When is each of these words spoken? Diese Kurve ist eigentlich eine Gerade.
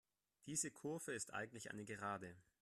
Diese 0.47 0.71
Kurve 0.71 1.13
ist 1.13 1.31
eigentlich 1.31 1.69
eine 1.69 1.85
Gerade. 1.85 2.35